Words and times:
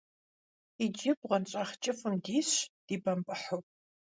Иджы 0.83 1.11
бгъуэнщӀагъ 1.19 1.73
кӀыфӀым 1.81 2.15
дисщ, 2.23 2.57
дибэмпӀыхьу. 2.85 3.61